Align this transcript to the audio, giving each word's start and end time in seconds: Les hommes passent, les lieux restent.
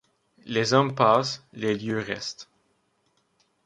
Les 0.45 0.73
hommes 0.73 0.95
passent, 0.95 1.43
les 1.53 1.75
lieux 1.77 1.99
restent. 1.99 2.49